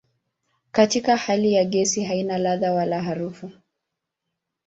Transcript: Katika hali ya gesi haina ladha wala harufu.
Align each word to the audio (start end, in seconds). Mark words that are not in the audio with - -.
Katika 0.71 1.17
hali 1.17 1.53
ya 1.53 1.65
gesi 1.65 2.03
haina 2.03 2.37
ladha 2.37 2.73
wala 2.73 3.01
harufu. 3.03 3.51